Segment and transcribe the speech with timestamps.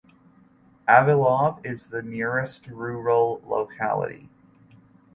[0.89, 4.31] Avilov is the nearest rural locality.